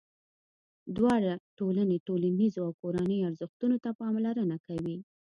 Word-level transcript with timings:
دواړه 0.95 1.33
ټولنې 1.57 1.97
ټولنیزو 2.07 2.59
او 2.67 2.71
کورنیو 2.81 3.27
ارزښتونو 3.29 3.75
ته 3.83 3.89
پاملرنه 3.99 4.57
کوي. 4.67 4.97